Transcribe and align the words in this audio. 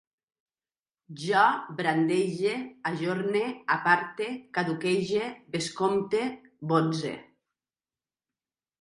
Jo 1.23 1.43
brandege, 1.81 2.55
ajorne, 2.93 3.45
aparte, 3.77 4.33
caduquege, 4.59 5.31
bescompte, 5.57 6.27
botze 6.75 7.17